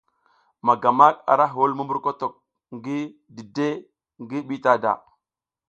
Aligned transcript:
Magamak 0.65 1.15
ara 1.33 1.45
hul 1.53 1.71
mumburkotok 1.77 2.33
ngi 2.75 2.97
dide 3.35 3.69
ngi 4.23 4.39
bitada. 4.47 4.91